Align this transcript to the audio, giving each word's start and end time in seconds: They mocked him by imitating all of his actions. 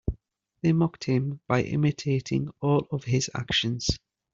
They 0.63 0.73
mocked 0.73 1.03
him 1.03 1.41
by 1.47 1.61
imitating 1.61 2.49
all 2.59 2.87
of 2.91 3.03
his 3.03 3.29
actions. 3.35 3.87